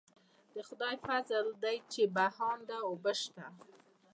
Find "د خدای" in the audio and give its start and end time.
0.53-0.95